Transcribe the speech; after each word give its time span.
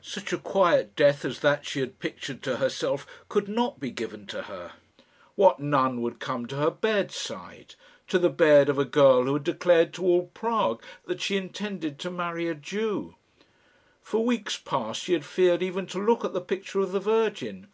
Such 0.00 0.32
a 0.32 0.38
quiet 0.38 0.94
death 0.94 1.24
as 1.24 1.40
that 1.40 1.66
she 1.66 1.80
had 1.80 1.98
pictured 1.98 2.40
to 2.44 2.58
herself 2.58 3.04
could 3.28 3.48
not 3.48 3.80
be 3.80 3.90
given 3.90 4.28
to 4.28 4.42
her! 4.42 4.74
What 5.34 5.58
nun 5.58 6.00
would 6.02 6.20
come 6.20 6.46
to 6.46 6.54
her 6.58 6.70
bedside 6.70 7.74
to 8.06 8.20
the 8.20 8.30
bed 8.30 8.68
of 8.68 8.78
a 8.78 8.84
girl 8.84 9.24
who 9.24 9.32
had 9.34 9.42
declared 9.42 9.92
to 9.94 10.04
all 10.04 10.30
Prague 10.34 10.80
that 11.06 11.20
she 11.20 11.36
intended 11.36 11.98
to 11.98 12.12
marry 12.12 12.46
a 12.46 12.54
Jew? 12.54 13.16
For 14.00 14.24
weeks 14.24 14.56
past 14.56 15.02
she 15.02 15.14
had 15.14 15.24
feared 15.24 15.64
even 15.64 15.88
to 15.88 15.98
look 15.98 16.24
at 16.24 16.32
the 16.32 16.40
picture 16.40 16.78
of 16.78 16.92
the 16.92 17.00
Virgin. 17.00 17.66